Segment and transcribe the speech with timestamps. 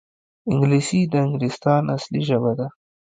[0.49, 2.67] انګلیسي د انګلستان اصلي ژبه ده